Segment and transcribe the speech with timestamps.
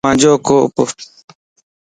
[0.03, 0.75] ايو مانجو ڪوپ